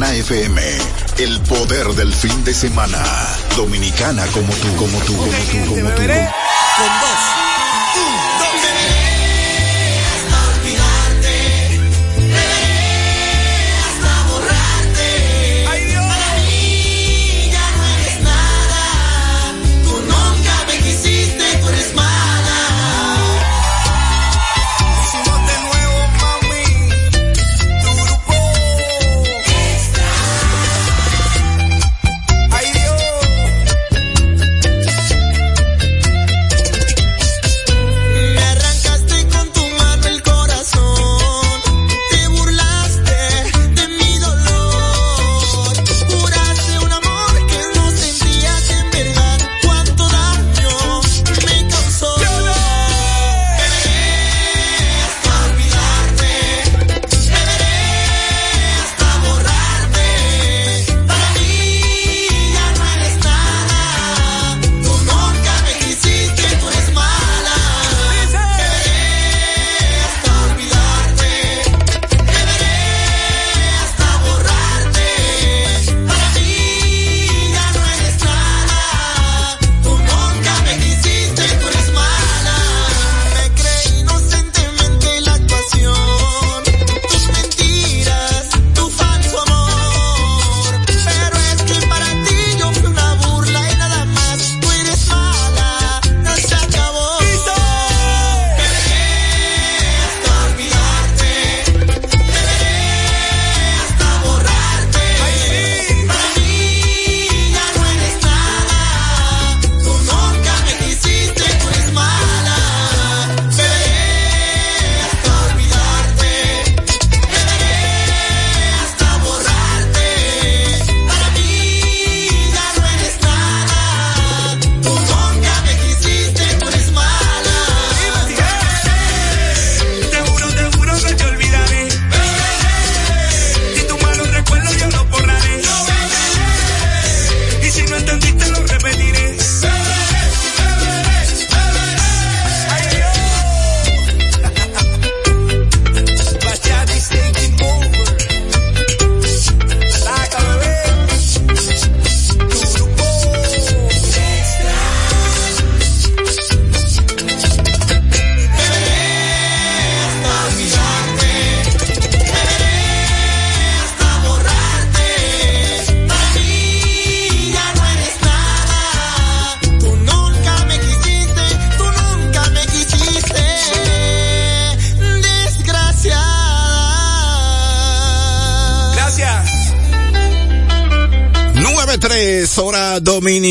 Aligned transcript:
Dominicana 0.00 0.14
FM. 0.14 0.62
El 1.18 1.40
poder 1.40 1.88
del 1.88 2.10
fin 2.14 2.42
de 2.42 2.54
semana. 2.54 2.98
Dominicana 3.54 4.26
como 4.28 4.50
tú, 4.54 4.76
como 4.76 4.98
tú, 5.00 5.14
como 5.14 5.26
tú, 5.26 5.74
como 5.74 5.90
tú. 5.90 6.02
Con 6.02 7.00
dos. 7.00 7.49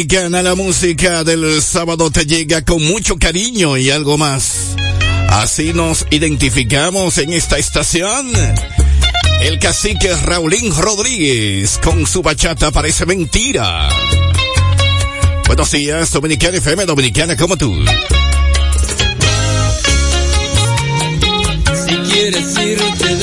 Dominicana, 0.09 0.41
la 0.41 0.55
música 0.55 1.23
del 1.23 1.61
sábado 1.61 2.09
te 2.09 2.25
llega 2.25 2.65
con 2.65 2.83
mucho 2.83 3.19
cariño 3.19 3.77
y 3.77 3.91
algo 3.91 4.17
más. 4.17 4.75
Así 5.29 5.71
nos 5.71 6.07
identificamos 6.09 7.19
en 7.19 7.31
esta 7.31 7.59
estación. 7.59 8.31
El 9.39 9.59
cacique 9.59 10.11
Raulín 10.15 10.75
Rodríguez 10.75 11.79
con 11.83 12.07
su 12.07 12.23
bachata 12.23 12.71
parece 12.71 13.05
mentira. 13.05 13.87
Buenos 15.45 15.69
días, 15.69 16.11
Dominicana 16.11 16.57
FM, 16.57 16.87
Dominicana 16.87 17.37
como 17.37 17.55
tú. 17.55 17.75
Si 21.85 21.95
quieres 22.11 22.57
irte 22.57 23.18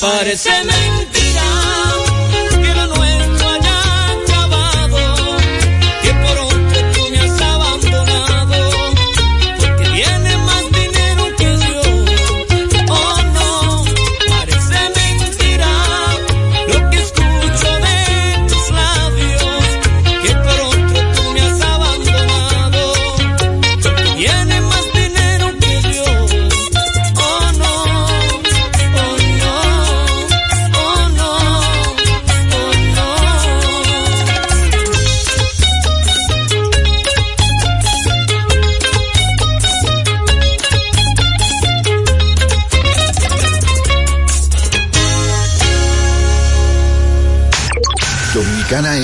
Parece 0.00 0.50
mentira. 0.64 1.29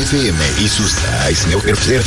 FM 0.06 0.38
y 0.60 0.68
sus 0.68 0.94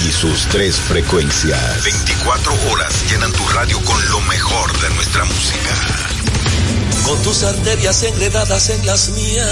y 0.05 0.11
sus 0.13 0.47
tres 0.47 0.77
frecuencias. 0.77 1.83
24 1.83 2.53
horas 2.71 2.93
llenan 3.11 3.29
tu 3.33 3.45
radio 3.49 3.77
con 3.83 4.09
lo 4.09 4.21
mejor 4.21 4.79
de 4.79 4.89
nuestra 4.91 5.25
música. 5.25 5.75
Con 7.03 7.21
tus 7.23 7.43
arterias 7.43 8.01
enredadas 8.03 8.69
en 8.69 8.85
las 8.85 9.09
mías. 9.09 9.51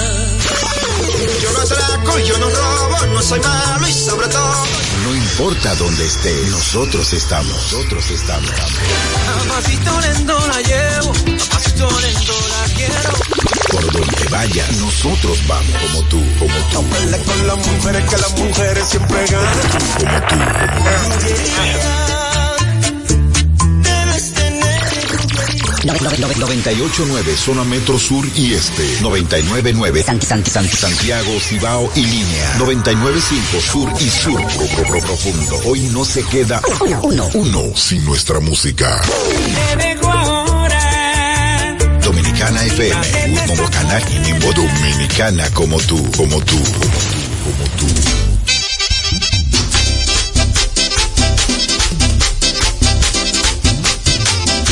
Yo 1.42 1.52
no 1.52 1.60
atraco, 1.60 2.20
yo 2.20 2.38
no 2.38 2.50
robo, 2.50 3.06
no 3.08 3.22
soy 3.22 3.42
malo 3.42 3.86
y 3.86 3.92
sobre 3.92 4.30
todo. 4.30 4.66
No 5.04 5.14
importa 5.14 5.76
dónde 5.76 6.06
estés, 6.06 6.48
nosotros 6.50 7.12
estamos. 7.12 7.52
Nosotros 7.74 8.10
estamos. 8.12 8.50
A 8.50 9.56
pasito 9.56 10.00
lento 10.00 10.48
la 10.48 10.62
llevo, 10.62 11.12
a 11.12 11.50
pasito 11.50 12.00
lento 12.00 12.34
la 12.50 12.74
quiero 12.74 13.47
por 13.72 13.92
donde 13.92 14.28
vayas, 14.30 14.72
nosotros 14.78 15.40
vamos. 15.48 15.76
Como 15.82 16.04
tú, 16.10 16.24
como 16.40 16.56
tú. 16.72 16.82
No 16.82 17.18
con 17.24 17.48
las 17.48 17.58
mujeres 17.58 18.10
que 18.10 18.18
las 18.18 18.38
mujeres 18.38 18.88
siempre 18.88 19.26
ganan. 19.28 19.54
Como 20.00 20.28
tú, 20.28 20.36
como 20.36 21.18
tú. 21.18 22.28
98.9 25.88 27.36
Zona 27.36 27.64
Metro 27.64 27.98
Sur 27.98 28.28
y 28.36 28.54
Este. 28.54 29.00
99.9 29.00 30.04
Santiago, 30.68 31.40
Cibao 31.40 31.90
y 31.96 32.06
Línea. 32.06 32.58
99.5 32.58 33.62
Sur 33.62 33.92
y 34.00 34.10
Sur. 34.10 34.42
Pro, 34.88 35.00
Profundo. 35.00 35.62
Hoy 35.66 35.82
no 35.92 36.04
se 36.04 36.24
queda 36.24 36.62
uno, 37.02 37.30
uno. 37.34 37.76
sin 37.76 38.04
nuestra 38.06 38.40
música 38.40 39.02
Dominicana 42.08 42.64
FM, 42.64 43.02
Dominicana 43.48 44.00
y 44.10 44.20
Nimbo 44.20 44.54
Dominicana 44.54 45.50
como 45.50 45.78
tú, 45.78 45.98
como 46.16 46.40
tú, 46.40 46.56
como 46.56 47.64
tú. 47.78 47.86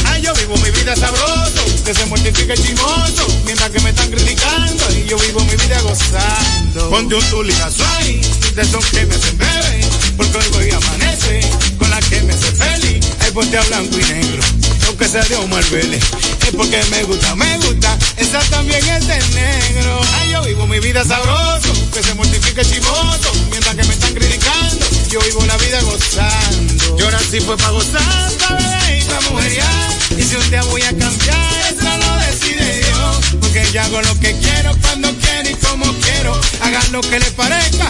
Ay, 0.05 0.21
yo 0.21 0.33
vivo 0.35 0.55
mi 0.63 0.71
vida 0.71 0.95
sabroso, 0.95 1.83
que 1.83 1.93
se 1.93 2.05
multiplique 2.05 2.53
chimoso, 2.53 3.27
mientras 3.43 3.69
que 3.69 3.81
me 3.81 3.89
están 3.89 4.09
criticando 4.09 4.85
y 4.95 5.03
yo 5.09 5.17
vivo 5.17 5.41
mi 5.41 5.55
vida 5.57 5.81
gozando. 5.81 6.89
Ponte 6.89 7.15
un 7.15 7.25
tuligazo 7.29 7.83
ahí, 7.97 8.21
de 8.55 8.61
esos 8.61 8.85
que 8.85 9.05
me 9.05 9.13
hacen 9.15 9.37
bebé, 9.37 9.81
porque 10.15 10.37
hoy 10.37 10.45
voy 10.53 10.71
a 10.71 10.77
amanecer 10.77 11.43
con 11.77 11.89
la 11.89 11.99
que 11.99 12.21
me 12.21 12.31
hace 12.31 12.51
feliz. 12.53 13.05
Ay, 13.19 13.31
ponte 13.31 13.57
a 13.57 13.61
blanco 13.63 13.97
y 13.99 14.03
negro, 14.13 14.43
aunque 14.87 15.07
sea 15.07 15.23
de 15.23 15.35
Omar 15.35 15.63
Vélez 15.71 16.03
es 16.47 16.55
porque 16.55 16.83
me 16.91 17.03
gusta, 17.03 17.35
me 17.35 17.57
gusta. 17.57 17.97
Esa 18.17 18.39
también 18.51 18.85
es 18.87 19.07
de 19.07 19.17
negro. 19.17 20.01
Ay, 20.19 20.31
yo 20.31 20.43
vivo 20.43 20.67
mi 20.67 20.79
vida 20.79 21.03
sabroso, 21.03 21.73
que 21.91 22.03
se 22.03 22.13
multiplique 22.13 22.63
chivoso. 22.63 23.31
Mientras 23.49 23.75
que 23.75 23.83
me 23.83 23.93
están 23.93 24.13
criticando, 24.13 24.85
yo 25.09 25.19
vivo 25.21 25.43
la 25.45 25.57
vida 25.57 25.81
gozando. 25.81 26.97
Yo 26.97 27.09
nací 27.09 27.39
fue 27.39 27.57
para 27.57 27.71
gozar, 27.71 28.31
para 28.47 28.97
y 28.97 29.03
para 29.05 29.21
mujeriar. 29.21 29.93
Y 30.17 30.23
si 30.23 30.35
un 30.35 30.49
día 30.49 30.63
voy 30.63 30.81
a 30.83 30.95
cambiar, 30.95 31.73
eso 31.73 31.97
lo 31.97 32.17
decide 32.27 32.77
Dios. 32.77 33.39
Porque 33.41 33.67
yo 33.73 33.81
hago 33.81 34.01
lo 34.01 34.19
que 34.19 34.35
quiero, 34.37 34.75
cuando 34.81 35.11
quiero 35.17 35.49
y 35.49 35.55
como 35.55 35.93
quiero. 35.99 36.39
Hagan 36.61 36.91
lo 36.91 37.01
que 37.01 37.19
les 37.19 37.31
parezca. 37.31 37.89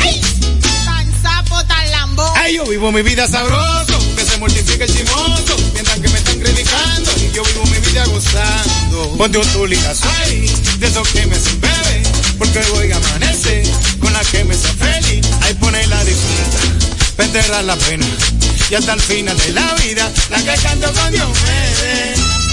¡Ay! 0.00 0.20
Tan 0.60 1.22
sapo, 1.22 1.64
tan 1.66 1.90
lambo. 1.92 2.32
Ay, 2.36 2.56
yo 2.56 2.64
vivo 2.66 2.90
mi 2.90 3.02
vida 3.02 3.28
sabroso, 3.28 3.98
que 4.16 4.24
se 4.24 4.38
multiplique 4.38 4.84
el 4.84 4.92
yo 7.36 7.42
vivo 7.44 7.66
mi 7.66 7.78
vida 7.86 8.06
gozando. 8.06 9.14
Ponte 9.18 9.36
un 9.36 9.46
tulicazo 9.48 10.08
ahí, 10.20 10.50
de 10.78 10.86
esos 10.86 11.06
que 11.08 11.26
me 11.26 11.36
hacen 11.36 11.60
bebé, 11.60 12.02
porque 12.38 12.60
voy 12.72 12.90
a 12.90 12.96
amanecer 12.96 13.66
con 14.00 14.10
la 14.12 14.20
que 14.20 14.42
me 14.44 14.54
hace 14.54 14.68
feliz. 14.68 15.26
Ahí 15.42 15.52
pone 15.54 15.86
la 15.86 16.02
disfruta, 16.04 17.24
enterrar 17.24 17.64
la 17.64 17.76
pena. 17.76 18.06
Y 18.70 18.74
hasta 18.74 18.94
el 18.94 19.02
final 19.02 19.36
de 19.36 19.50
la 19.50 19.74
vida, 19.74 20.10
la 20.30 20.38
que 20.38 20.62
canto 20.62 20.90
con 20.94 21.12
Dios 21.12 21.28
me 21.28 22.45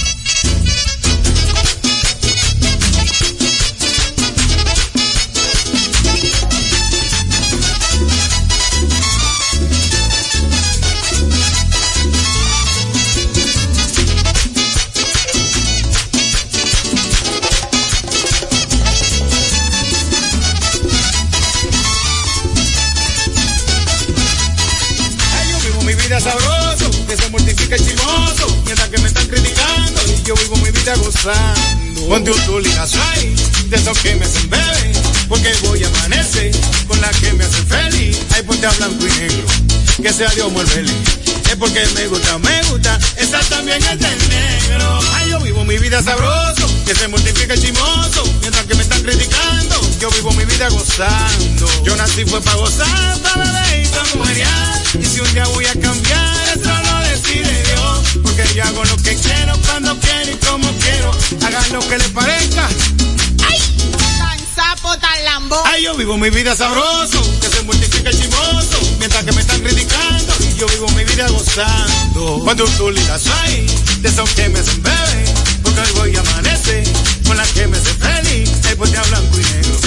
vida 30.84 30.96
gozando. 30.96 32.08
Ponte 32.08 32.32
un 32.32 32.40
tuligazo 32.42 32.98
ahí, 33.14 33.34
de 33.70 33.78
esos 33.78 33.98
que 34.00 34.16
me 34.16 34.26
hacen 34.26 34.50
bebé, 34.50 34.92
porque 35.30 35.54
voy 35.64 35.84
a 35.84 35.88
amanecer 35.88 36.52
con 36.88 37.00
la 37.00 37.10
que 37.12 37.32
me 37.34 37.46
hace 37.46 37.64
feliz. 37.64 38.20
Ay, 38.36 38.44
ponte 38.44 38.68
a 38.68 38.72
blanco 38.72 39.06
y 39.08 39.20
negro, 39.20 39.48
que 40.02 40.12
sea 40.12 40.30
Dios 40.32 40.52
muérvele. 40.52 40.92
Es 41.50 41.56
porque 41.56 41.86
me 41.96 42.08
gusta, 42.08 42.38
me 42.40 42.64
gusta, 42.64 43.00
esa 43.18 43.40
también 43.42 43.82
es 43.82 44.00
del 44.00 44.30
negro. 44.30 45.00
Ay, 45.14 45.30
yo 45.30 45.40
vivo 45.40 45.64
mi 45.64 45.78
vida 45.78 46.02
sabroso, 46.02 46.70
que 46.86 46.94
se 46.96 47.08
multiplica 47.08 47.54
el 47.54 47.62
chimoso, 47.62 48.24
mientras 48.42 48.66
que 48.66 48.76
me 48.76 48.84
están 48.84 49.02
criticando, 49.04 49.90
yo 50.02 50.10
vivo 50.12 50.32
mi 50.34 50.44
vida 50.44 50.68
gozando. 50.70 51.84
Yo 51.86 51.96
nací 51.96 52.26
fue 52.26 52.42
para 52.42 52.58
gozar, 52.58 53.22
para 53.22 53.46
beber 53.46 53.86
y 53.86 53.88
para 53.88 54.16
mujeriar. 54.16 54.82
Y 55.00 55.06
si 55.06 55.20
un 55.22 55.34
día 55.34 55.46
voy 55.46 55.66
a 55.66 55.74
cambiar, 55.80 56.43
Porque 58.36 58.56
yo 58.56 58.64
hago 58.64 58.84
lo 58.84 58.98
que 58.98 59.16
quiero, 59.16 59.54
cuando 59.68 59.96
quiero 60.00 60.32
y 60.32 60.36
como 60.38 60.68
quiero. 60.80 61.12
Hagan 61.46 61.72
lo 61.72 61.80
que 61.88 62.00
les 62.00 62.08
parezca. 62.08 62.68
Tan 64.18 64.40
sapo, 64.56 64.98
tan 64.98 65.24
lambo. 65.24 65.62
Ay, 65.66 65.84
yo 65.84 65.94
vivo 65.94 66.18
mi 66.18 66.32
vida 66.32 66.56
sabroso, 66.56 67.22
que 67.40 67.48
se 67.48 67.62
multiplica 67.62 68.10
el 68.10 68.20
chimoso, 68.20 68.80
mientras 68.98 69.24
que 69.24 69.34
me 69.34 69.42
están 69.42 69.62
criticando, 69.62 70.34
y 70.40 70.58
yo 70.58 70.66
vivo 70.66 70.88
mi 70.96 71.04
vida 71.04 71.28
gozando. 71.28 72.40
Cuando 72.44 72.66
tú 72.70 72.90
ligas 72.90 73.22
ahí, 73.44 73.68
de 74.02 74.10
esos 74.10 74.28
que 74.32 74.50
me 74.50 74.62
hacen 74.62 74.82
bebé, 74.82 75.26
porque 75.62 75.82
hoy 75.82 75.92
voy 76.00 76.16
a 76.16 76.22
amanecer, 76.22 76.84
con 77.28 77.38
la 77.38 77.46
que 77.46 77.68
me 77.68 77.78
hace 77.78 77.94
feliz, 77.94 78.50
ahí 78.66 78.76
ponte 78.76 78.98
a 78.98 79.04
blanco 79.04 79.40
y 79.40 79.44
negro, 79.44 79.78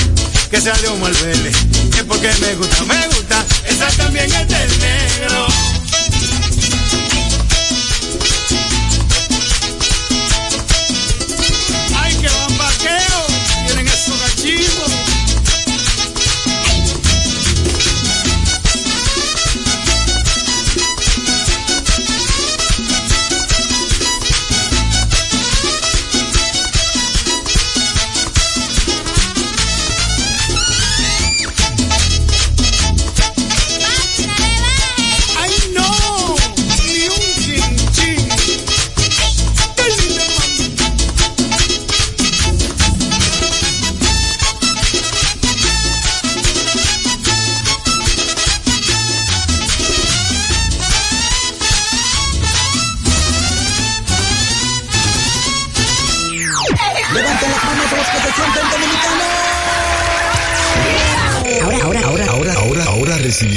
que 0.53 0.61
sea 0.61 0.75
de 0.75 0.87
Omar 0.87 1.13
Vélez, 1.15 1.57
es 1.99 2.05
porque 2.05 2.33
me 2.41 2.55
gusta, 2.55 2.85
me 2.85 3.09
gusta, 3.09 3.45
esa 3.67 3.89
también 3.97 4.27
es 4.27 4.47
del 4.47 4.79
negro. 4.79 5.49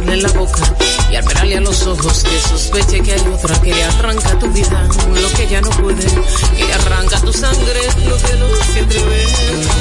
besarle 0.00 0.22
la 0.22 0.32
boca 0.32 0.62
y 1.10 1.16
al 1.16 1.24
verle 1.24 1.56
a 1.56 1.60
los 1.60 1.86
ojos 1.86 2.24
que 2.24 2.40
sospeche 2.40 3.00
que 3.00 3.12
hay 3.12 3.20
otra 3.32 3.60
que 3.60 3.72
le 3.74 3.84
arranca 3.84 4.38
tu 4.38 4.50
vida, 4.50 4.88
lo 5.08 5.32
que 5.32 5.46
ya 5.48 5.60
no 5.60 5.70
puede, 5.70 6.04
que 6.56 6.64
le 6.64 6.74
arranca 6.74 7.20
tu 7.20 7.32
sangre, 7.32 7.80
lo 8.06 8.16
que 8.16 8.36
no 8.36 8.48
se 8.72 8.80
atreve. 8.80 9.26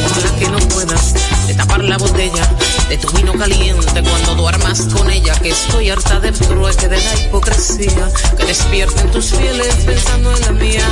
Ojalá 0.06 0.36
que 0.40 0.50
no 0.50 0.60
puedas 0.70 1.14
destapar 1.48 1.84
la 1.84 1.98
botella 1.98 2.50
de 2.90 2.98
tu 2.98 3.10
vino 3.12 3.34
caliente 3.34 4.04
cuando 4.04 4.36
duermas 4.36 4.82
con 4.94 5.10
ella, 5.10 5.34
que 5.40 5.50
estoy 5.50 5.90
harta 5.90 6.20
del 6.20 6.34
trueque 6.34 6.88
de 6.88 6.98
la 6.98 7.16
hipocresía, 7.16 8.10
que 8.38 8.46
despierten 8.46 9.12
tus 9.12 9.32
fieles 9.32 9.76
pensando 9.86 10.36
en 10.36 10.42
la 10.42 10.52
mía. 10.52 10.88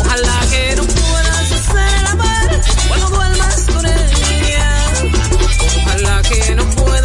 Ojalá 0.00 0.40
que 0.50 0.76
no 0.76 0.84
puedas 0.84 1.52
hacer 1.52 1.98
el 2.00 2.06
amor 2.06 2.60
cuando 2.88 3.08
duermas 3.10 3.60
con 3.74 3.86
ella. 3.86 4.92
Ojalá 5.84 6.22
que 6.22 6.54
no 6.54 6.64
puedas 6.70 7.03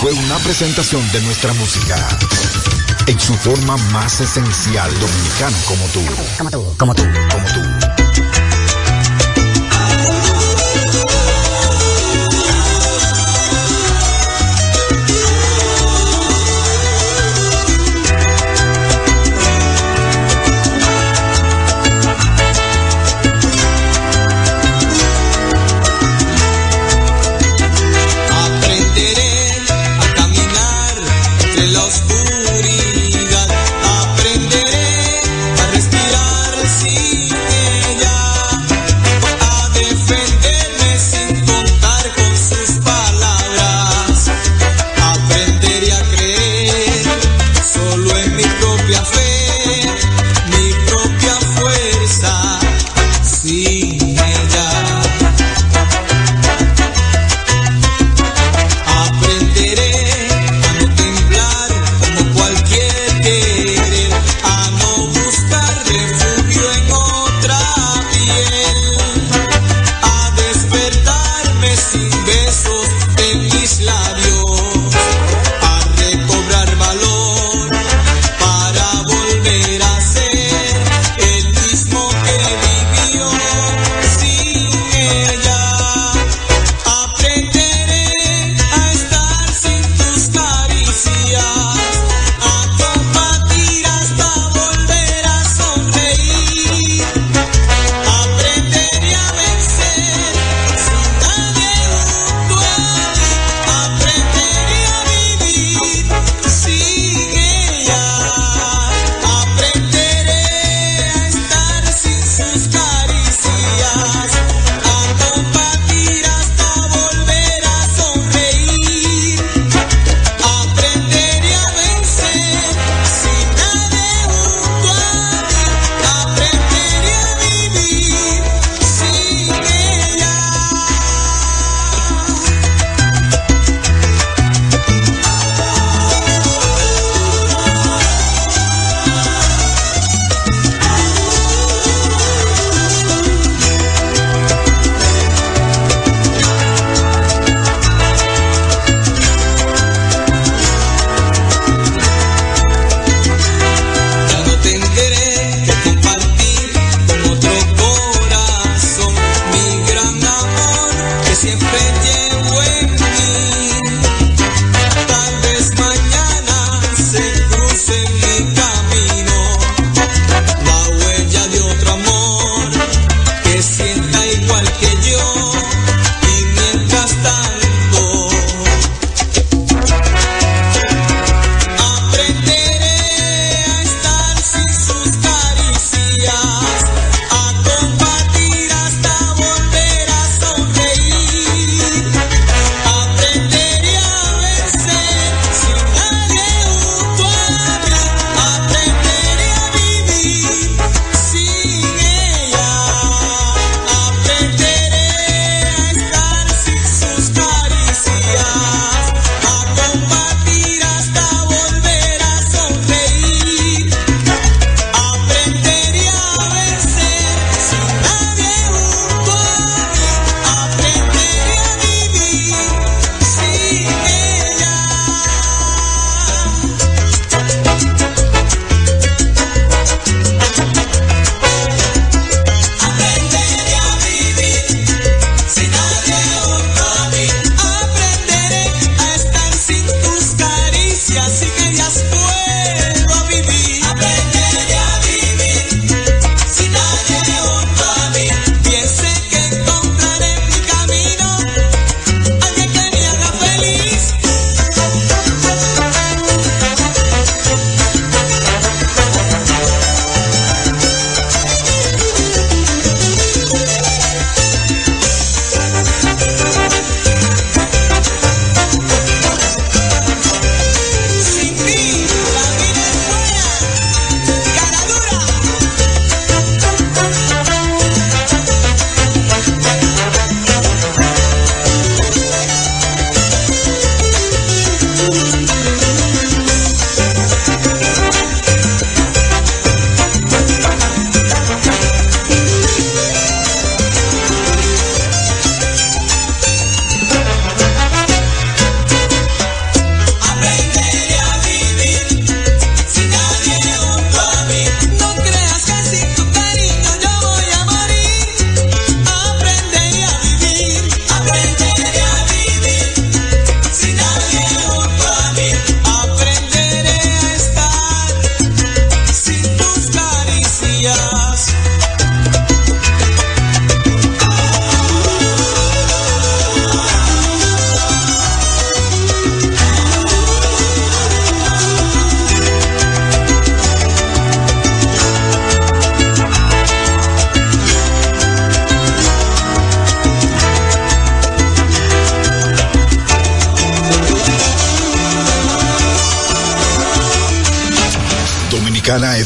Fue 0.00 0.12
una 0.12 0.36
presentación 0.38 1.00
de 1.12 1.20
nuestra 1.20 1.52
música. 1.52 2.18
En 3.06 3.20
su 3.20 3.34
forma 3.34 3.76
más 3.92 4.20
esencial, 4.20 4.90
dominicano 4.98 5.56
como 5.66 5.84
tú. 5.86 6.00
Como 6.38 6.50
tú. 6.50 6.76
Como 6.76 6.94
tú. 6.94 7.02
Como 7.30 7.44
tú. 7.46 8.01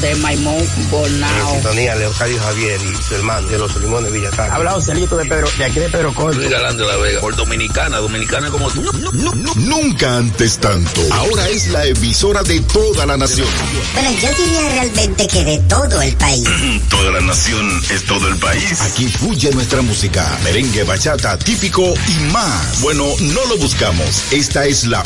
de 0.00 0.14
Maimón 0.16 0.64
Bonao. 0.90 1.52
sintonía 1.54 1.94
Leocadio 1.96 2.40
Javier 2.40 2.80
y 2.82 3.02
su 3.02 3.14
hermano 3.14 3.48
de 3.48 3.58
los 3.58 3.74
Limones 3.76 4.12
Villatán. 4.12 4.50
Habla 4.50 4.72
Joselito 4.72 5.16
de 5.16 5.24
Pedro, 5.24 5.48
de 5.58 5.64
aquí 5.64 5.80
de 5.80 5.88
Pedro 5.88 6.14
Corto. 6.14 6.38
Luis 6.38 6.50
Galán 6.50 6.76
de 6.76 6.86
la 6.86 6.96
Vega, 6.96 7.20
por 7.20 7.34
Dominicana, 7.34 7.98
Dominicana 7.98 8.50
como 8.50 8.70
tú. 8.70 8.82
No, 8.82 9.32
no, 9.34 9.54
nunca 9.56 10.16
antes 10.18 10.58
tanto. 10.58 11.00
Ahora 11.10 11.48
es 11.48 11.68
la 11.68 11.84
emisora 11.86 12.42
de 12.42 12.60
toda 12.60 13.06
la 13.06 13.16
nación. 13.16 13.48
Bueno, 13.94 14.10
yo 14.20 14.44
diría 14.44 14.68
realmente 14.68 15.26
que 15.26 15.44
de 15.44 15.58
todo 15.60 16.00
el 16.02 16.14
país. 16.16 16.44
Toda 16.88 17.12
la 17.12 17.20
nación 17.20 17.80
es 17.90 18.04
todo 18.04 18.28
el 18.28 18.36
país. 18.38 18.80
Aquí 18.80 19.06
fluye 19.06 19.50
nuestra 19.52 19.82
música, 19.82 20.38
merengue, 20.42 20.82
bachata, 20.84 21.38
típico 21.38 21.94
y 22.08 22.32
más. 22.32 22.80
Bueno, 22.80 23.04
no 23.20 23.44
lo 23.46 23.56
buscamos. 23.58 24.32
Esta 24.32 24.66
es 24.66 24.84
la 24.86 25.02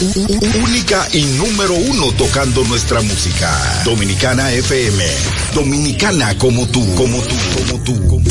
única 0.62 1.08
y 1.12 1.22
número 1.24 1.74
uno 1.74 2.12
tocando 2.12 2.64
nuestra 2.64 3.00
música. 3.02 3.82
Dominicana 3.84 4.52
FM. 4.52 4.81
Dominicana 5.54 6.36
como 6.38 6.66
tú, 6.66 6.84
como 6.96 7.16
tú, 7.18 7.36
como 7.54 7.84
tú. 7.84 8.08
Como... 8.08 8.24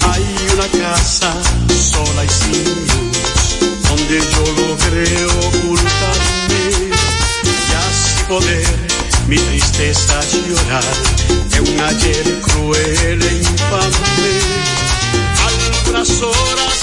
Hay 0.00 0.24
una 0.54 0.68
casa 0.82 1.34
sola 1.92 2.24
y 2.24 2.28
sin 2.30 2.64
luz, 2.64 3.82
donde 3.86 4.18
yo 4.18 4.44
logré 4.56 5.26
ocultarme 5.26 6.64
y 7.44 7.74
así 7.74 8.22
poder 8.28 8.66
mi 9.28 9.36
tristeza 9.36 10.20
llorar 10.48 10.84
de 11.50 11.60
un 11.60 11.80
ayer 11.80 12.40
cruel 12.40 13.22
e 13.22 13.34
infame. 13.34 14.40
Algunas 15.46 16.22
horas 16.22 16.73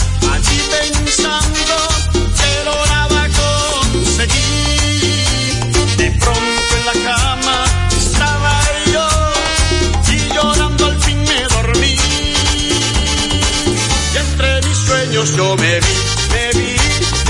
yo 15.29 15.55
me 15.55 15.79
vi, 15.79 15.95
me 16.31 16.49
vi 16.57 16.75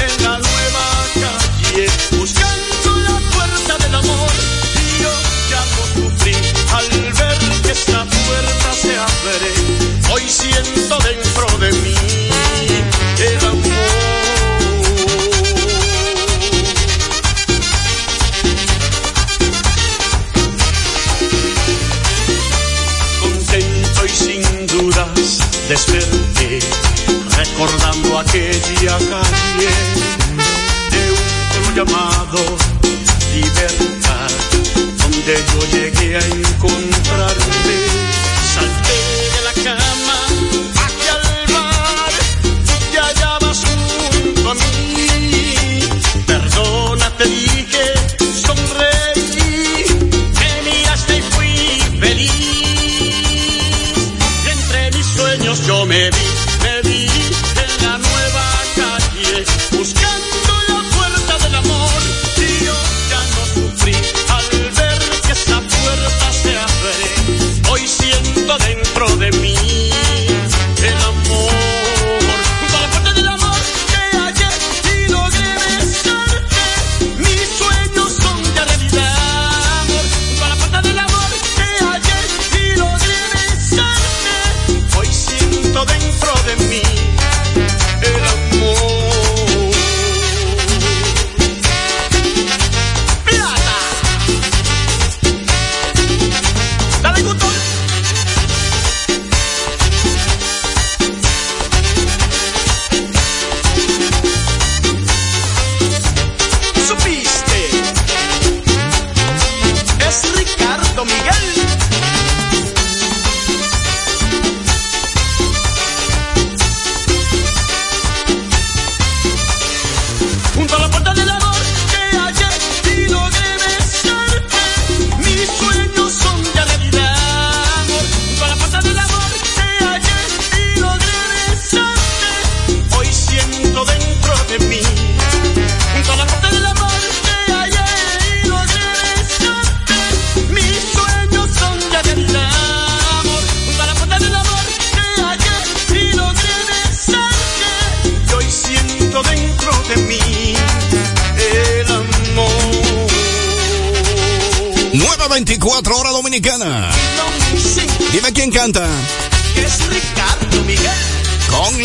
en 0.02 0.24
la 0.24 0.38
nueva 0.38 0.86
calle, 1.20 1.88
buscando 2.18 2.96
la 2.96 3.20
puerta 3.32 3.78
del 3.84 3.96
amor. 3.96 4.32
Y 4.76 5.04
yo 5.04 5.12
ya 5.50 5.62
no 5.72 6.10
sufrí 6.10 6.36
al 6.74 6.90
ver 7.14 7.62
que 7.64 7.72
esta 7.72 8.06
puerta 8.06 8.74
se 8.74 8.98
abre. 8.98 10.14
Hoy 10.14 10.24
siento 10.30 10.98
dentro 11.00 11.41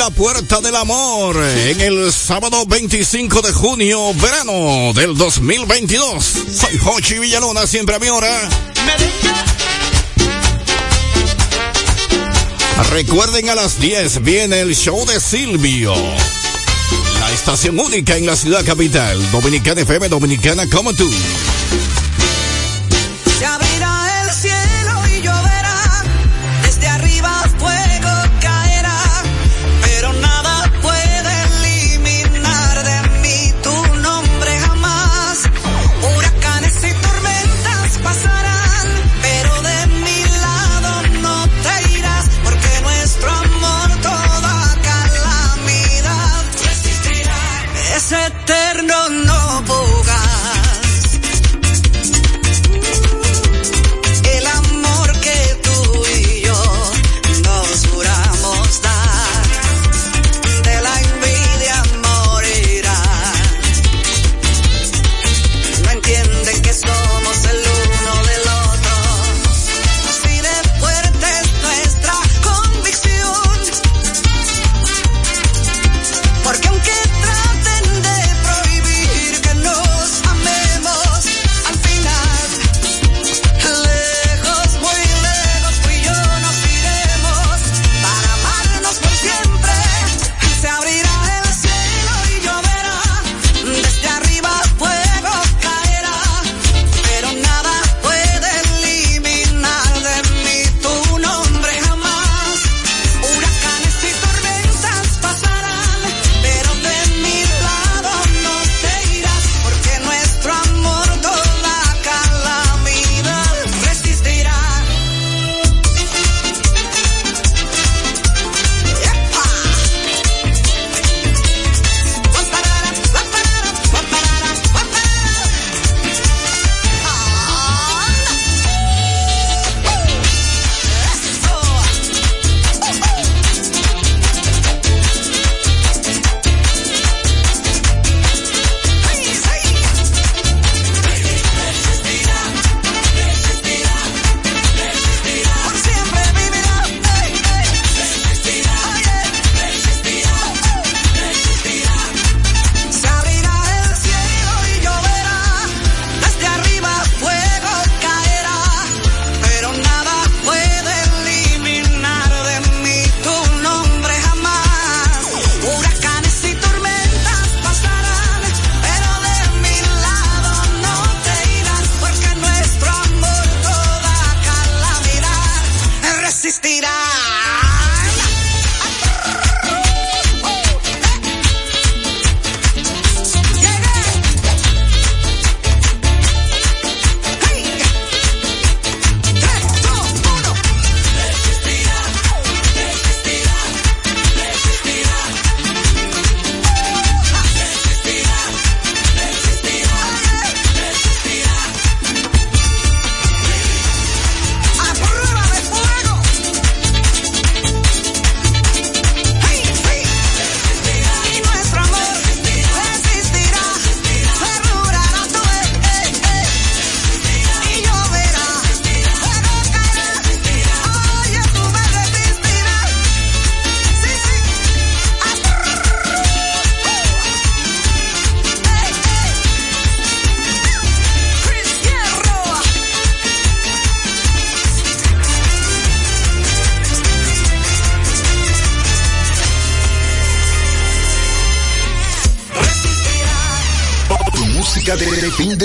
la 0.07 0.11
puerta 0.11 0.61
del 0.61 0.77
amor 0.77 1.37
en 1.37 1.81
el 1.81 2.13
sábado 2.13 2.65
25 2.65 3.43
de 3.43 3.53
junio, 3.53 4.15
verano 4.15 4.93
del 4.95 5.17
2022. 5.17 6.25
Soy 6.25 6.79
Jochi 6.79 7.19
Villalona, 7.19 7.67
siempre 7.67 7.97
a 7.97 7.99
mi 7.99 8.09
hora. 8.09 8.29
Recuerden 12.93 13.49
a 13.49 13.57
las 13.57 13.81
10 13.81 14.23
viene 14.23 14.61
el 14.61 14.77
show 14.77 15.05
de 15.07 15.19
Silvio. 15.19 15.93
La 17.19 17.33
estación 17.33 17.81
única 17.81 18.17
en 18.17 18.27
la 18.27 18.37
ciudad 18.37 18.65
capital. 18.65 19.19
Dominicana 19.33 19.81
FM, 19.81 20.09
Dominicana 20.09 20.69
como 20.69 20.93
tú. 20.93 21.11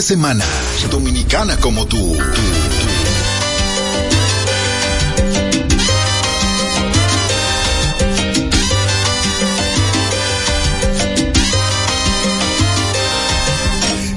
Semana. 0.01 0.43
Dominicana 0.89 1.57
como 1.57 1.85
tú. 1.85 2.17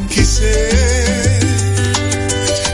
Quise 0.09 1.41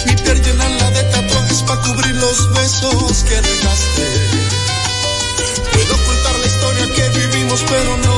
limpiar, 0.07 0.41
llenarla 0.41 0.91
de 0.91 1.03
tatuajes 1.05 1.63
para 1.63 1.81
cubrir 1.83 2.15
los 2.17 2.55
besos 2.55 3.25
que 3.25 3.35
dejaste. 3.35 4.07
Puedo 5.73 5.95
ocultar 5.95 6.39
la 6.39 6.47
historia 6.47 6.87
que 6.95 7.19
vivimos, 7.19 7.65
pero 7.69 7.97
no 7.97 8.10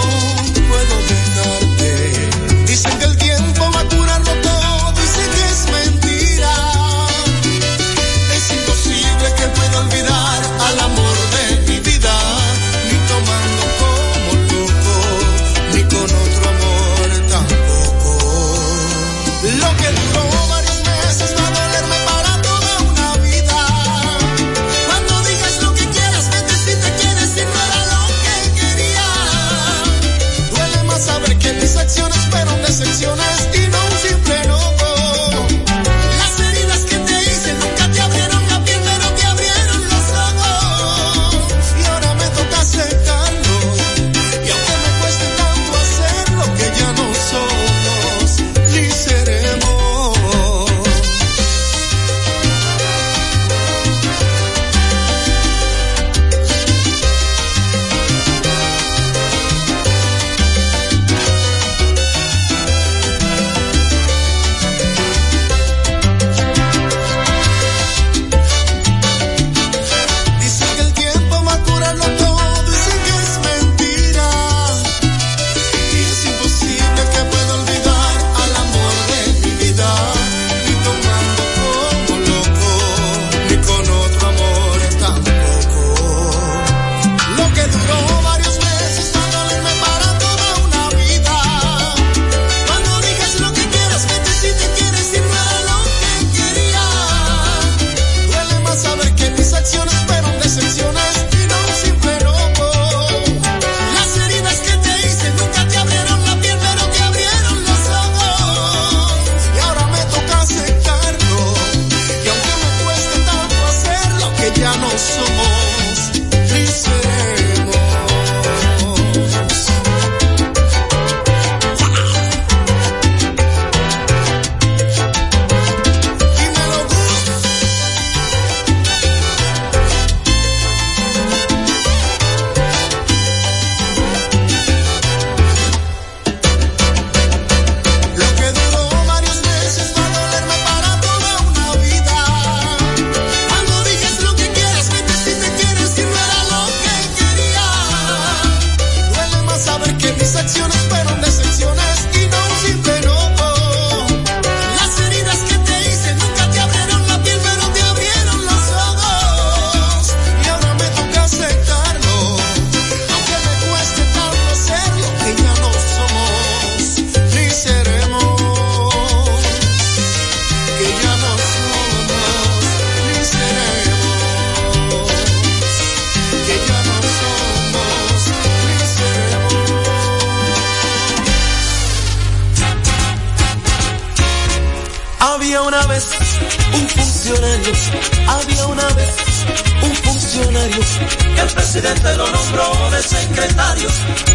presidente 191.93 192.17
lo 192.17 192.31
nombró 192.31 192.91
de 192.91 193.03
secretario, 193.03 193.89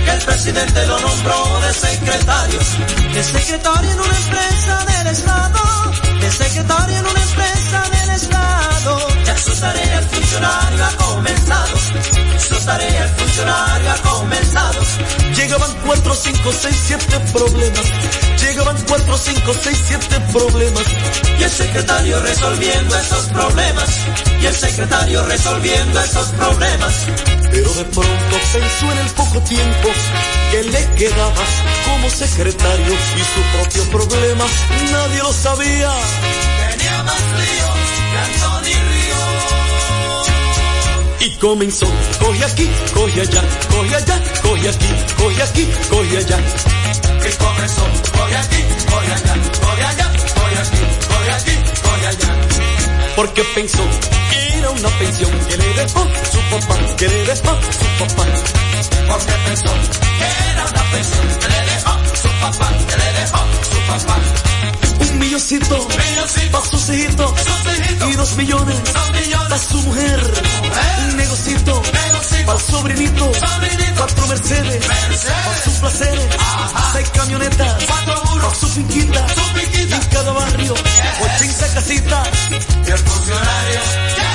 que 0.06 0.12
el 0.12 0.22
presidente 0.24 0.86
lo 0.86 1.00
nombró 1.00 1.60
de 1.62 1.74
secretario, 1.74 2.60
de 3.13 3.24
secretario 3.24 3.91
en 3.91 4.00
una 4.00 4.17
empresa 4.17 4.86
del 4.86 5.08
Estado, 5.08 5.91
de 6.20 6.32
secretario 6.32 6.98
en 6.98 7.06
una 7.08 7.22
empresa 7.24 7.84
del 7.89 8.10
Estado. 8.12 8.67
Ya 9.38 9.43
su 9.43 9.62
tarea 9.62 10.00
el 10.00 10.06
funcionario 10.06 10.86
ha 10.86 10.91
comenzado, 10.97 11.78
su 12.39 12.65
tarea 12.65 13.04
el 13.04 13.10
funcionario 13.10 13.91
ha 13.91 13.97
comenzado. 13.97 14.80
Llegaban 15.36 15.71
cuatro, 15.86 16.15
cinco, 16.15 16.52
seis, 16.60 16.76
siete 16.88 17.19
problemas, 17.32 17.86
llegaban 18.41 18.78
cuatro, 18.88 19.17
cinco, 19.17 19.54
seis, 19.62 19.78
siete 19.86 20.19
problemas. 20.34 20.84
Y 21.39 21.43
el 21.43 21.52
secretario 21.52 22.19
resolviendo 22.19 22.97
esos 22.97 23.26
problemas, 23.26 23.89
y 24.41 24.45
el 24.47 24.56
secretario 24.56 25.23
resolviendo 25.26 26.02
esos 26.02 26.28
problemas. 26.30 26.93
Pero 27.52 27.73
de 27.73 27.86
pronto 27.86 28.36
pensó 28.54 28.91
en 28.91 28.97
el 28.97 29.10
poco 29.12 29.39
tiempo 29.41 29.89
que 30.52 30.63
le 30.63 30.86
quedaba 30.95 31.43
como 31.86 32.10
secretario 32.10 32.93
y 32.93 33.21
su 33.21 33.58
propio 33.58 33.84
problema 33.91 34.45
nadie 34.91 35.19
lo 35.19 35.34
sabía. 35.34 35.91
Tenía 36.71 37.04
más 37.04 37.21
y 41.28 41.32
comenzó, 41.36 41.86
coge 42.20 42.46
aquí, 42.46 42.70
coge 42.94 43.22
allá, 43.22 43.42
coge 43.70 43.96
allá, 43.96 44.22
coge 44.42 44.70
aquí, 44.70 44.90
coge 45.18 45.44
aquí, 45.44 45.68
coge 45.90 46.18
allá. 46.18 46.38
Que 47.22 47.32
comenzó, 47.36 47.84
coge 48.18 48.38
aquí, 48.38 48.63
coge 48.90 49.13
allá, 49.13 49.36
coge 49.60 49.84
allá, 49.84 50.12
coge 50.36 50.58
aquí, 50.63 50.82
coge 51.12 51.32
aquí, 51.32 51.56
coge 51.84 52.08
allá. 52.08 52.30
Porque 53.18 53.44
pensó 53.56 53.84
que 54.30 54.58
era 54.58 54.70
una 54.70 54.90
pensión 54.90 55.32
que 55.50 55.58
le 55.58 55.74
dejó 55.74 56.08
su 56.32 56.40
papá, 56.52 56.76
que 56.98 57.08
le 57.10 57.26
dejó 57.26 57.54
su 57.80 57.88
papá. 58.00 58.26
Porque 59.10 59.34
pensó 59.48 59.72
que 60.20 60.52
era 60.52 60.66
una 60.66 60.84
pensión 60.92 61.28
que 61.42 61.48
le 61.50 61.62
dejó 61.72 61.94
su 62.22 62.30
papá, 62.42 62.70
que 62.88 62.96
le 62.98 63.12
dejó 63.20 63.40
su 63.70 63.80
papá. 63.92 64.87
Un 65.00 65.20
milloncito, 65.20 65.88
pa' 66.52 66.66
sus 66.66 66.90
hijitos, 66.90 67.34
y 68.10 68.14
dos 68.14 68.36
millones, 68.36 68.80
pa' 69.50 69.58
su 69.58 69.82
mujer. 69.82 70.20
Un 71.10 71.18
negocito, 71.18 71.82
pa' 72.46 72.60
sobrinito, 72.60 73.32
cuatro 73.96 74.28
Mercedes, 74.28 74.86
pa' 74.86 75.63
sus 75.63 75.74
placeres, 75.76 76.28
seis 76.94 77.10
camionetas, 77.12 77.84
pa' 77.86 78.56
su 78.56 78.67
finquita, 78.67 79.26
en 79.92 80.06
cada 80.12 80.32
barrio, 80.32 80.74
80 80.74 81.74
casitas. 81.74 82.28
Y 82.86 82.92
el 82.92 82.98
funcionario. 82.98 84.27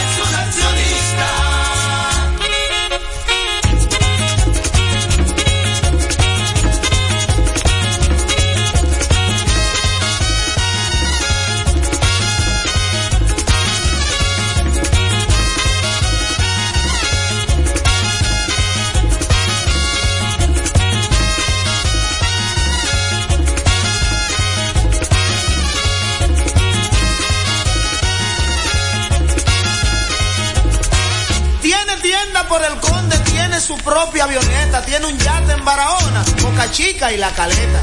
Su 33.62 33.76
propia 33.76 34.24
avioneta, 34.24 34.82
tiene 34.82 35.06
un 35.06 35.16
yate 35.16 35.52
en 35.52 35.64
Barahona, 35.64 36.24
Boca 36.42 36.68
Chica 36.72 37.12
y 37.12 37.16
La 37.16 37.30
Caleta. 37.30 37.80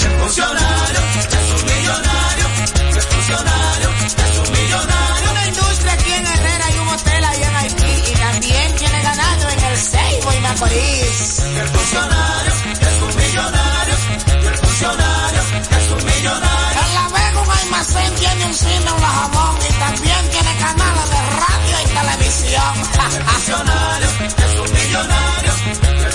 El 0.00 0.10
funcionario 0.20 1.00
es 1.18 1.60
un 1.60 1.64
millonario, 1.66 2.46
el 2.96 3.02
funcionario 3.02 3.90
es 4.00 4.38
un 4.38 4.52
millonario. 4.52 5.30
Una 5.30 5.46
industria 5.48 5.92
aquí 5.92 6.12
en 6.12 6.26
Herrera 6.26 6.70
y 6.70 6.78
un 6.78 6.88
hotel 6.88 7.24
ahí 7.24 7.42
en 7.42 7.56
Haití 7.56 8.10
y 8.10 8.14
también 8.14 8.76
tiene 8.76 9.02
ganado 9.02 9.50
en 9.50 9.64
el 9.64 9.76
Seibo 9.76 10.32
y 10.32 10.40
Macorís. 10.40 11.38
El 11.40 11.68
funcionario 11.68 12.52
es 12.80 13.02
un 13.02 13.16
millonario, 13.16 13.94
el 14.48 14.56
funcionario 14.56 15.40
es 15.78 15.90
un 15.92 16.04
millonario. 16.06 16.71
Almacén 17.72 18.14
tiene 18.16 18.44
un 18.46 18.54
cine, 18.54 18.92
un 18.92 19.00
jamón 19.00 19.56
y 19.68 19.72
también 19.72 20.30
tiene 20.30 20.56
canales 20.58 21.10
de 21.10 21.20
radio 21.40 21.76
y 21.82 21.86
televisión. 21.88 22.72
El 23.16 23.24
funcionario 23.24 24.08
es 24.08 24.54
un 24.60 24.72
millonario, 24.72 25.52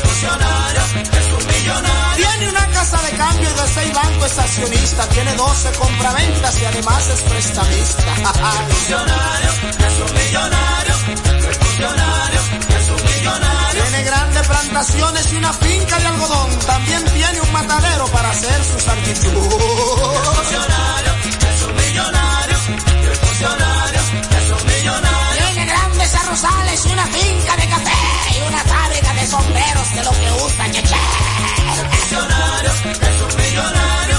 funcionario 0.03 0.81
es 1.17 1.27
un 1.33 1.47
millonario. 1.47 2.27
Tiene 2.27 2.49
una 2.49 2.67
casa 2.67 3.01
de 3.01 3.11
cambio 3.11 3.49
y 3.49 3.53
de 3.53 3.67
seis 3.73 3.93
bancos 3.93 4.25
estacionistas, 4.25 5.09
tiene 5.09 5.33
12 5.33 5.71
compraventas 5.79 6.61
y 6.61 6.65
además 6.65 7.07
es 7.09 7.21
prestamista. 7.21 8.03
Funcionario 8.67 9.49
es 9.49 9.99
un 9.99 10.13
millonario, 10.13 10.95
el 11.07 11.55
funcionario 11.55 12.39
es 12.77 12.89
un 12.89 13.03
millonario. 13.03 13.83
Tiene 13.83 14.03
grandes 14.03 14.47
plantaciones 14.47 15.33
y 15.33 15.35
una 15.37 15.53
finca 15.53 15.97
de 15.99 16.05
algodón, 16.05 16.59
también 16.67 17.03
tiene 17.05 17.41
un 17.41 17.51
matadero 17.51 18.05
para 18.07 18.29
hacer 18.29 18.63
sus 18.63 18.85
El 20.53 21.16
el 23.37 23.45
funcionario 23.45 23.99
es 24.01 24.49
un 24.49 24.67
millonario. 24.67 25.45
Tiene 25.53 25.65
grandes 25.67 26.15
arrozales 26.15 26.85
y 26.85 26.89
una 26.89 27.05
finca 27.05 27.55
de 27.55 27.67
café 27.67 27.91
y 28.35 28.47
una 28.47 28.57
fábrica 28.63 29.13
de 29.13 29.27
sombreros 29.27 29.93
de 29.93 30.03
lo 30.03 30.11
que 30.11 30.31
usa 30.43 30.71
Cheche. 30.71 30.95
El 31.77 31.87
funcionario 31.87 32.71
es 32.71 33.21
un 33.21 33.41
millonario, 33.41 34.17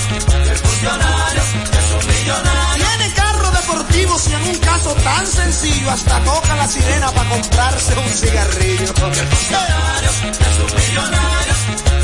el 0.51 0.59
funcionario 0.59 1.43
es 1.43 1.91
un 1.99 2.15
millonario. 2.15 2.87
Tiene 2.87 3.15
carros 3.15 3.53
deportivos 3.55 4.29
y 4.29 4.33
en 4.35 4.43
un 4.43 4.59
caso 4.59 4.95
tan 4.95 5.27
sencillo 5.27 5.91
hasta 5.91 6.21
toca 6.25 6.57
la 6.57 6.69
sirena 6.69 7.11
para 7.11 7.29
comprarse 7.29 7.99
un 7.99 8.09
cigarrillo. 8.09 8.85
El 8.85 9.27
funcionario 9.27 10.11
es 10.11 10.59
un 10.63 10.79
millonario, 10.79 11.55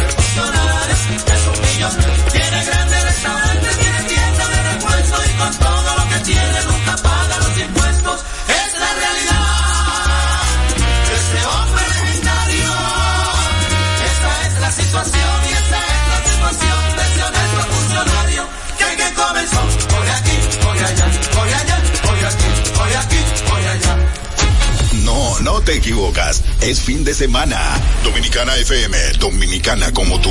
el 0.02 0.10
funcionario 0.10 0.94
es 0.94 1.46
un 1.46 1.62
millonario. 1.62 2.32
Tiene 2.32 2.64
grandes 2.64 3.04
restaurantes, 3.04 3.78
tiene 3.78 4.02
tienda 4.02 4.48
de 4.48 4.62
repuesto 4.72 5.16
y 5.24 5.32
con 5.38 5.54
todo 5.58 5.96
lo 5.96 6.08
que 6.08 6.18
tiene 6.20 6.73
Situación 14.94 15.40
y 15.44 15.52
esa 15.52 15.78
es 15.90 16.08
la 16.08 16.30
situación 16.30 16.96
de 16.96 17.02
ese 17.02 17.24
honesto 17.24 17.60
funcionario 17.74 18.48
que, 18.78 18.96
que 18.96 19.14
comenzó 19.14 19.60
hoy 19.60 20.08
aquí, 20.08 20.66
hoy 20.68 20.78
allá, 20.78 21.06
hoy 21.36 21.52
allá, 21.52 21.82
hoy 22.04 22.20
aquí, 22.20 22.80
hoy 22.80 22.92
aquí, 22.94 23.52
hoy 23.52 23.64
allá. 23.64 23.98
No, 25.04 25.40
no 25.40 25.60
te 25.62 25.74
equivocas. 25.74 26.44
Es 26.60 26.80
fin 26.80 27.02
de 27.02 27.12
semana. 27.12 27.58
Dominicana 28.04 28.54
FM, 28.54 28.96
dominicana 29.18 29.90
como 29.92 30.20
tú. 30.20 30.30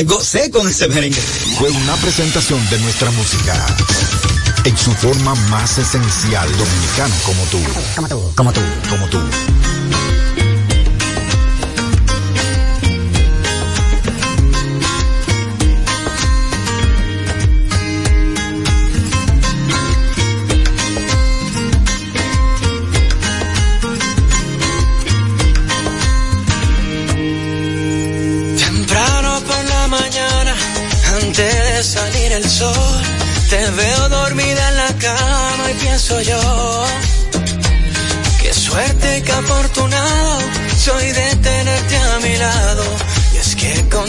Gocé 0.00 0.50
con 0.50 0.66
ese 0.66 0.88
merengue. 0.88 1.20
Fue 1.58 1.70
una 1.70 1.94
presentación 1.96 2.58
de 2.70 2.78
nuestra 2.78 3.10
música. 3.10 3.54
En 4.64 4.76
su 4.76 4.90
forma 4.92 5.34
más 5.50 5.78
esencial, 5.78 6.48
dominicano 6.56 7.14
como 7.24 7.44
tú. 7.44 7.58
Como 7.94 8.08
tú. 8.08 8.32
Como 8.34 8.52
tú. 8.52 8.60
Como 8.88 9.06
tú. 9.08 9.18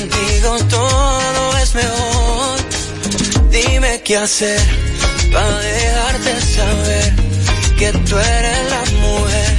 contigo 0.09 0.57
todo 0.69 1.57
es 1.57 1.75
mejor. 1.75 2.57
Dime 3.51 4.01
qué 4.03 4.17
hacer 4.17 4.61
para 5.31 5.59
dejarte 5.59 6.41
saber 6.41 7.13
que 7.77 7.91
tú 8.07 8.17
eres 8.17 8.59
la 8.75 8.83
mujer 9.01 9.55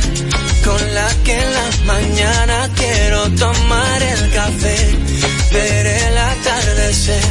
con 0.64 0.94
la 0.94 1.08
que 1.24 1.32
en 1.32 1.54
las 1.54 1.84
mañanas 1.84 2.70
quiero 2.76 3.30
tomar 3.44 4.02
el 4.02 4.32
café, 4.32 4.78
ver 5.52 5.86
el 5.86 6.18
atardecer, 6.18 7.24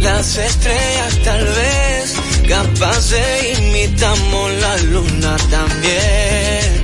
las 0.00 0.36
estrellas 0.36 1.18
tal 1.24 1.44
vez, 1.44 2.14
capaz 2.48 3.10
de 3.10 3.54
imitamos 3.58 4.52
la 4.52 4.76
luna 4.92 5.36
también. 5.50 6.77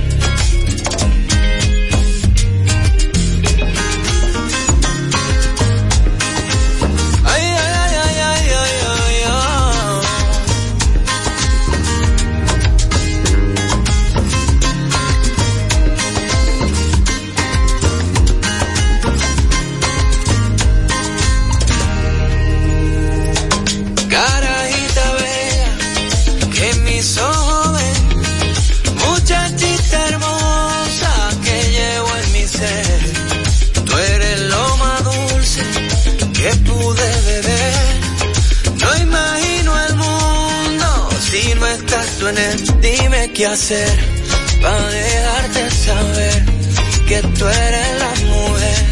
Dime 42.81 43.31
qué 43.33 43.45
hacer 43.45 43.87
para 44.59 44.87
dejarte 44.89 45.69
saber 45.69 46.45
que 47.07 47.21
tú 47.21 47.45
eres 47.47 47.99
la 47.99 48.13
mujer 48.33 48.85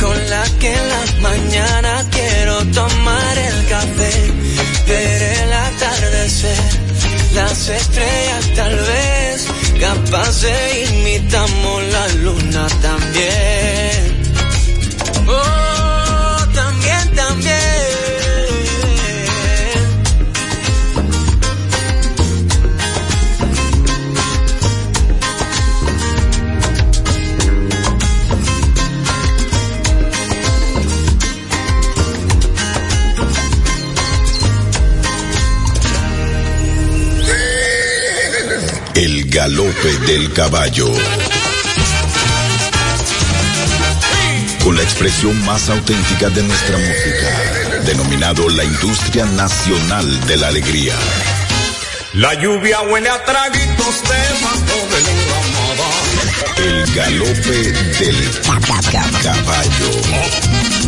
con 0.00 0.30
la 0.30 0.44
que 0.58 0.72
en 0.72 0.88
las 0.88 1.20
mañanas 1.20 2.06
quiero 2.10 2.64
tomar 2.68 3.38
el 3.38 3.66
café, 3.66 4.32
ver 4.88 5.22
el 5.22 5.52
atardecer, 5.52 6.64
las 7.34 7.68
estrellas 7.68 8.54
tal 8.56 8.74
vez, 8.74 9.46
capaz 9.78 10.40
de 10.40 10.84
imitamos 10.84 11.82
la 11.92 12.08
luna 12.24 12.66
también. 12.80 14.22
Oh, 15.28 15.61
galope 39.42 39.98
del 40.06 40.32
caballo. 40.32 40.86
Con 44.62 44.76
la 44.76 44.82
expresión 44.84 45.44
más 45.44 45.68
auténtica 45.68 46.30
de 46.30 46.44
nuestra 46.44 46.78
música, 46.78 47.82
denominado 47.84 48.48
la 48.50 48.62
industria 48.62 49.24
nacional 49.24 50.26
de 50.28 50.36
la 50.36 50.46
alegría. 50.46 50.94
La 52.12 52.34
lluvia 52.34 52.82
huele 52.82 53.08
a 53.08 53.24
traguitos 53.24 54.02
de 54.04 54.20
la 54.42 54.52
ramada. 55.32 55.88
El 56.58 56.94
galope 56.94 57.72
del 57.98 58.30
caballo. 59.24 60.81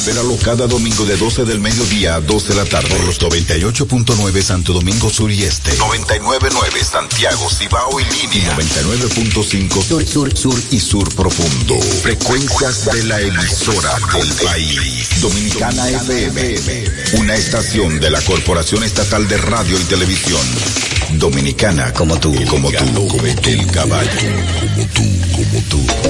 Espéralo 0.00 0.34
cada 0.38 0.66
domingo 0.66 1.04
de 1.04 1.14
12 1.18 1.44
del 1.44 1.60
mediodía 1.60 2.14
a 2.14 2.20
2 2.22 2.48
de 2.48 2.54
la 2.54 2.64
tarde 2.64 2.88
por 2.88 3.04
los 3.04 3.20
98.9 3.20 4.40
Santo 4.40 4.72
Domingo 4.72 5.10
Sur 5.10 5.30
y 5.30 5.42
Este, 5.42 5.76
99.9 5.76 6.82
Santiago, 6.82 7.50
Cibao 7.50 8.00
y 8.00 8.04
Línea, 8.04 8.56
99.5 8.56 9.82
Sur, 9.82 10.06
Sur, 10.06 10.34
Sur 10.34 10.58
y 10.70 10.80
Sur 10.80 11.14
Profundo. 11.14 11.78
Frecuencias 12.00 12.86
de 12.86 13.04
la 13.04 13.20
emisora 13.20 13.94
del 14.14 14.32
país. 14.42 15.20
Dominicana 15.20 15.90
FM, 15.90 16.84
una 17.18 17.36
estación 17.36 18.00
de 18.00 18.08
la 18.08 18.22
Corporación 18.22 18.82
Estatal 18.82 19.28
de 19.28 19.36
Radio 19.36 19.78
y 19.78 19.84
Televisión. 19.84 20.40
Dominicana 21.18 21.92
como 21.92 22.18
tú, 22.18 22.34
como 22.46 22.70
tú, 22.72 23.06
como 23.06 23.26
el 23.26 23.66
caballo, 23.66 24.08
como 24.62 24.86
tú, 24.94 25.02
como 25.36 25.62
tú. 25.68 26.09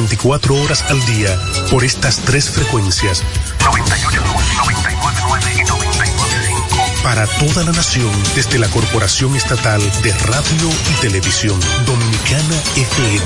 24 0.00 0.54
horas 0.62 0.84
al 0.90 1.00
día 1.06 1.40
por 1.70 1.82
estas 1.82 2.18
tres 2.18 2.50
frecuencias. 2.50 3.22
98, 3.64 4.20
99 4.58 5.52
y 5.56 5.64
95. 5.64 7.02
Para 7.02 7.26
toda 7.26 7.64
la 7.64 7.72
nación 7.72 8.10
desde 8.34 8.58
la 8.58 8.68
Corporación 8.68 9.34
Estatal 9.34 9.80
de 10.02 10.12
Radio 10.12 10.68
y 10.90 11.00
Televisión 11.00 11.58
Dominicana 11.86 12.56
FM. 12.76 13.24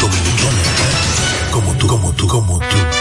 Dominicana. 0.00 0.62
Como 1.50 1.72
tú, 1.78 1.88
como 1.88 2.12
tú, 2.12 2.28
como 2.28 2.58
tú. 2.60 2.93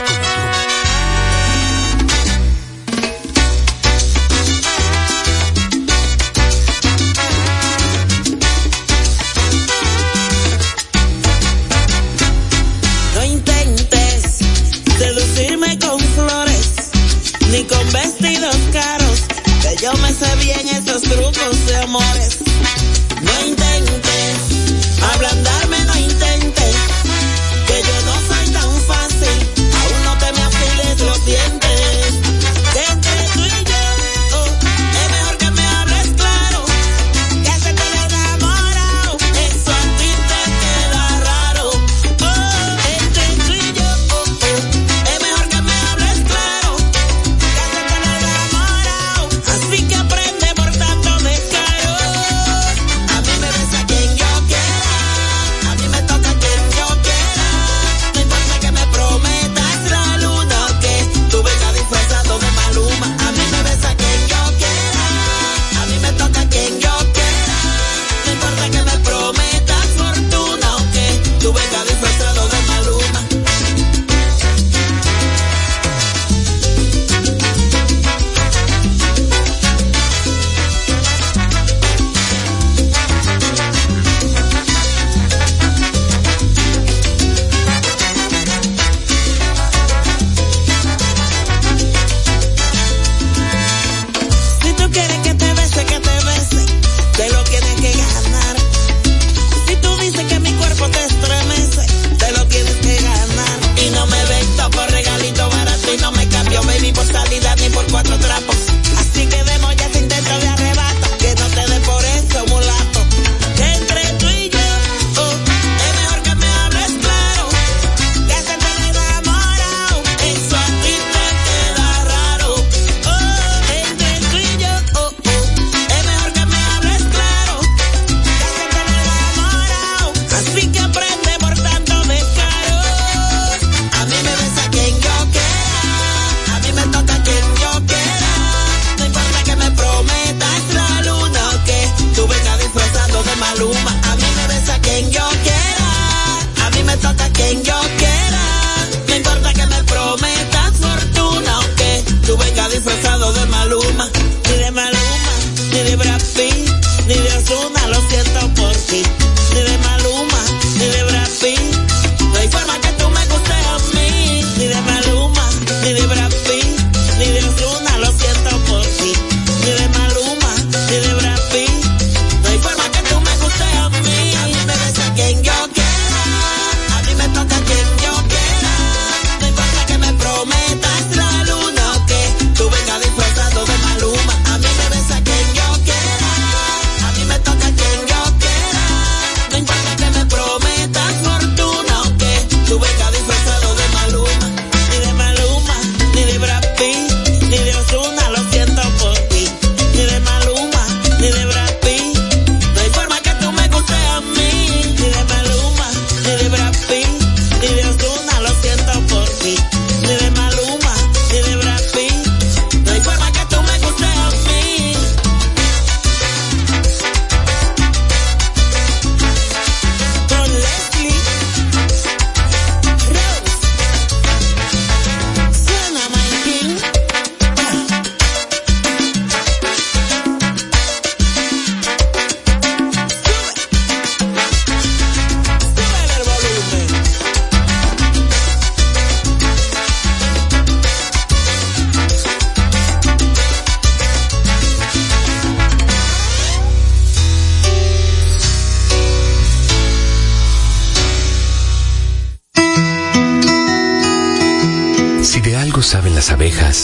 amores. 21.84 22.53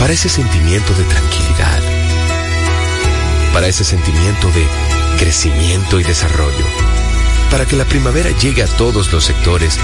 Para 0.00 0.14
ese 0.14 0.30
sentimiento 0.30 0.94
de 0.94 1.04
tranquilidad. 1.04 1.80
Para 3.52 3.68
ese 3.68 3.84
sentimiento 3.84 4.48
de 4.48 4.66
crecimiento 5.18 6.00
y 6.00 6.02
desarrollo. 6.02 6.64
Para 7.50 7.66
que 7.66 7.76
la 7.76 7.84
primavera 7.84 8.30
llegue 8.30 8.62
a 8.62 8.66
todos 8.66 9.12
los 9.12 9.24
sectores 9.24 9.78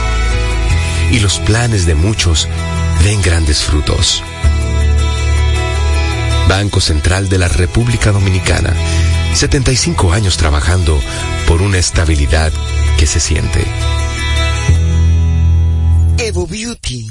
y 1.13 1.21
los 1.21 1.39
planes 1.41 1.85
de 1.85 1.95
muchos 1.95 2.49
den 3.05 3.21
grandes 3.21 3.63
frutos. 3.63 4.25
Banco 6.49 6.81
Central 6.81 7.29
de 7.29 7.37
la 7.37 7.49
República 7.49 8.11
Dominicana. 8.11 8.73
75 9.35 10.15
años 10.15 10.39
trabajando 10.39 10.99
por 11.47 11.61
una 11.61 11.77
estabilidad 11.77 12.53
que 12.97 13.07
se 13.07 13.21
siente. 13.21 13.67
Evo 16.17 16.47
Beauty, 16.47 17.07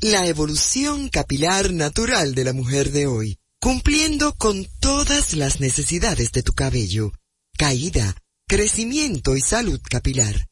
la 0.00 0.26
evolución 0.26 1.08
capilar 1.08 1.72
natural 1.72 2.34
de 2.34 2.44
la 2.44 2.52
mujer 2.52 2.92
de 2.92 3.06
hoy, 3.06 3.38
cumpliendo 3.60 4.34
con 4.34 4.66
todas 4.80 5.34
las 5.34 5.60
necesidades 5.60 6.30
de 6.32 6.42
tu 6.42 6.52
cabello, 6.52 7.12
caída, 7.56 8.16
crecimiento 8.46 9.36
y 9.36 9.40
salud 9.40 9.80
capilar, 9.82 10.48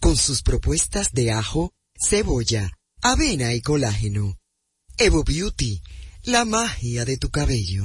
con 0.00 0.16
sus 0.16 0.42
propuestas 0.42 1.12
de 1.12 1.30
ajo, 1.30 1.72
cebolla, 1.94 2.72
avena 3.00 3.54
y 3.54 3.60
colágeno. 3.60 4.38
Evo 4.98 5.22
Beauty, 5.22 5.80
la 6.24 6.44
magia 6.44 7.04
de 7.04 7.16
tu 7.16 7.30
cabello. 7.30 7.84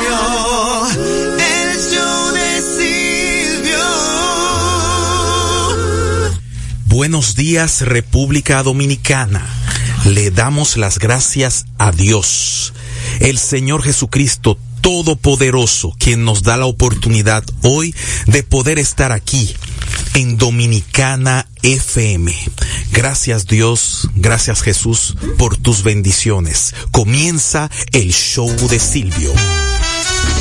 El 0.00 1.76
show 1.76 2.32
de 2.32 2.62
Silvio. 2.62 3.78
Buenos 6.86 7.34
días 7.34 7.80
República 7.82 8.62
Dominicana. 8.62 9.44
Le 10.06 10.30
damos 10.30 10.76
las 10.76 11.00
gracias 11.00 11.66
a 11.78 11.90
Dios, 11.90 12.72
el 13.18 13.38
Señor 13.38 13.82
Jesucristo 13.82 14.56
Todopoderoso, 14.82 15.96
quien 15.98 16.24
nos 16.24 16.44
da 16.44 16.56
la 16.56 16.66
oportunidad 16.66 17.42
hoy 17.62 17.92
de 18.26 18.44
poder 18.44 18.78
estar 18.78 19.10
aquí 19.10 19.56
en 20.14 20.38
Dominicana 20.38 21.48
FM. 21.62 22.34
Gracias 22.92 23.46
Dios, 23.48 24.08
gracias 24.14 24.62
Jesús 24.62 25.16
por 25.36 25.56
tus 25.56 25.82
bendiciones. 25.82 26.74
Comienza 26.92 27.68
el 27.92 28.12
show 28.12 28.48
de 28.68 28.78
Silvio. 28.78 29.32
Thank 30.00 30.32
you. 30.32 30.37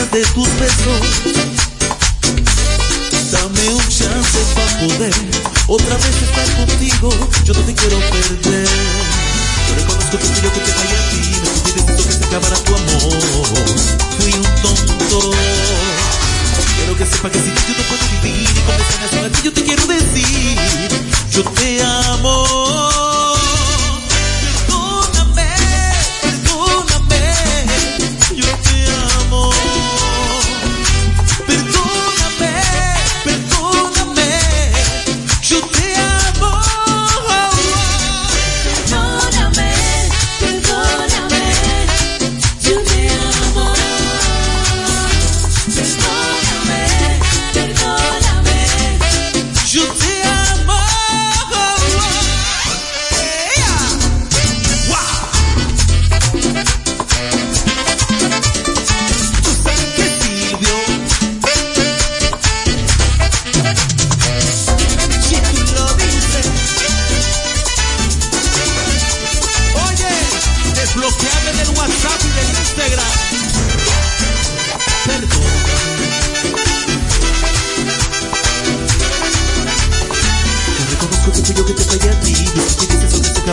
De 0.00 0.22
tus 0.32 0.48
besos. 0.58 1.71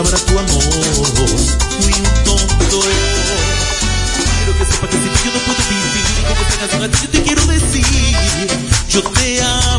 Acabará 0.00 0.18
tu 0.24 0.38
amor. 0.38 0.60
Fui 1.80 1.92
un 1.92 2.24
tonto. 2.24 2.80
Quiero 4.36 4.58
que 4.58 4.64
sepa 4.64 4.88
que 4.88 4.96
sin 4.96 5.12
ti 5.12 5.20
yo 5.24 5.32
no 5.32 5.40
puedo 5.40 5.62
vivir. 5.68 6.04
Como 6.28 6.40
esta 6.40 6.56
canción 6.58 6.82
a 6.82 6.88
ti 6.88 6.98
yo 7.02 7.08
te 7.10 7.22
quiero 7.22 7.46
decir. 7.46 8.48
Yo 8.88 9.02
te 9.02 9.42
amo. 9.42 9.69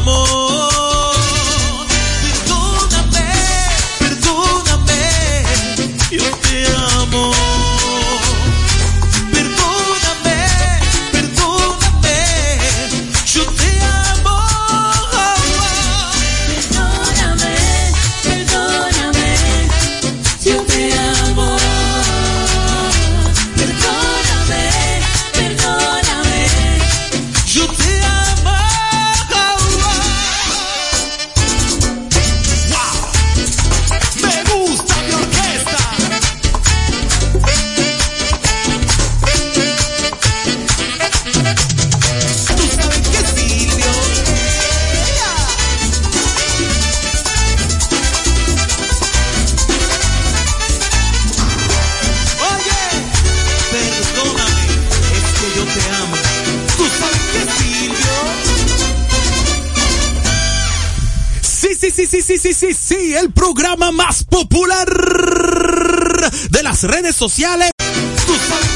Las 66.81 66.95
redes 66.95 67.15
sociales. 67.15 67.69
Tú 67.77 68.33
sabes. 68.49 68.69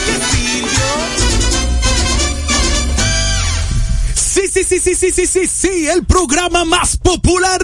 Sí, 4.15 4.41
sí, 4.51 4.63
sí, 4.63 4.79
sí, 4.79 4.95
sí, 4.95 5.11
sí, 5.11 5.27
sí, 5.27 5.47
sí, 5.47 5.87
el 5.87 6.05
programa 6.05 6.65
más 6.65 6.97
popular 6.97 7.61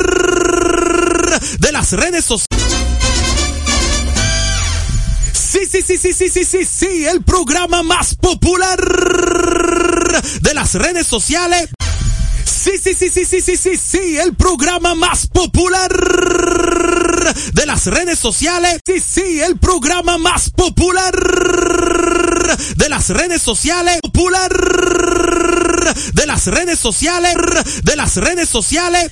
de 1.59 1.71
las 1.71 1.91
redes 1.91 2.25
sociales. 2.25 2.47
Sí, 5.33 5.59
sí, 5.69 5.81
sí, 5.81 5.97
sí, 5.97 6.13
sí, 6.13 6.29
sí, 6.29 6.45
sí, 6.45 6.65
sí, 6.65 7.05
el 7.05 7.23
programa 7.23 7.83
más 7.83 8.15
popular 8.15 8.79
de 10.41 10.53
las 10.53 10.73
redes 10.75 11.07
sociales. 11.07 11.69
Sí, 12.45 12.71
sí, 12.81 12.93
sí, 12.93 13.09
sí, 13.09 13.25
sí, 13.25 13.41
sí, 13.41 13.57
sí, 13.57 13.77
sí, 13.77 14.17
el 14.17 14.35
programa 14.35 14.95
más 14.95 15.27
popular 15.27 16.40
de 17.53 17.65
las 17.65 17.85
redes 17.87 18.19
sociales. 18.19 18.79
Sí, 18.85 18.99
sí, 18.99 19.41
el 19.41 19.57
programa 19.57 20.17
más 20.17 20.49
popular 20.49 21.13
de 22.75 22.89
las 22.89 23.09
redes 23.09 23.41
sociales. 23.41 23.99
Popular 24.01 24.51
de 26.13 26.25
las 26.25 26.47
redes 26.47 26.79
sociales. 26.79 27.35
De 27.83 27.95
las 27.95 28.17
redes 28.17 28.49
sociales. 28.49 29.11